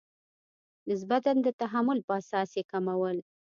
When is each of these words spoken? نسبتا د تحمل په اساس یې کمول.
نسبتا 0.89 1.31
د 1.45 1.47
تحمل 1.61 1.99
په 2.07 2.13
اساس 2.19 2.49
یې 2.57 2.63
کمول. 2.71 3.17